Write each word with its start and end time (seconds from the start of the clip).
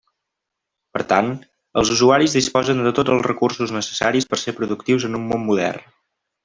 Per 0.97 1.01
tant, 1.11 1.29
els 1.81 1.91
usuaris 1.97 2.33
disposen 2.39 2.83
de 2.87 2.95
tots 3.01 3.15
els 3.17 3.29
recursos 3.29 3.77
necessaris 3.79 4.31
per 4.33 4.43
ser 4.47 4.59
productius 4.63 5.11
en 5.11 5.23
un 5.23 5.33
món 5.35 5.51
modern. 5.53 5.89